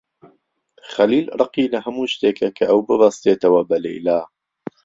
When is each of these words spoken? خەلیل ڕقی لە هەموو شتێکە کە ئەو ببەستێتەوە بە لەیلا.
خەلیل 0.93 1.25
ڕقی 1.39 1.71
لە 1.73 1.79
هەموو 1.85 2.11
شتێکە 2.13 2.47
کە 2.57 2.63
ئەو 2.69 2.79
ببەستێتەوە 2.89 3.61
بە 3.69 3.77
لەیلا. 3.85 4.21